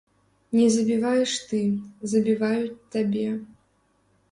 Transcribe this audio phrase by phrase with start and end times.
[0.59, 1.59] Не забіваеш ты,
[2.15, 3.29] забіваюць табе.